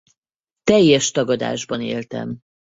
Teljes 0.63 1.11
tagadásban 1.11 1.81
éltem. 1.81 2.37